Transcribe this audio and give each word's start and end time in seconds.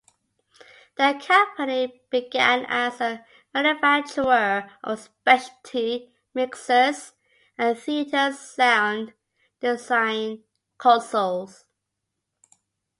The 0.97 1.23
company 1.27 2.01
began 2.09 2.65
as 2.67 2.99
a 3.01 3.23
manufacturer 3.53 4.67
of 4.83 4.99
specialty 4.99 6.11
mixers 6.33 7.13
and 7.55 7.77
theatre 7.77 8.33
sound 8.33 9.13
design 9.59 10.43
consoles. 10.79 11.65